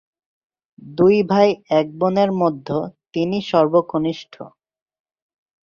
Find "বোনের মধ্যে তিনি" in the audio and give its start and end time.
1.99-3.37